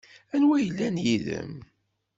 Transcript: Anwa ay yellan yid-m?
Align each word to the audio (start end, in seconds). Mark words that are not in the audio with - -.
Anwa 0.35 0.55
ay 0.57 0.63
yellan 0.65 0.95
yid-m? 1.05 1.53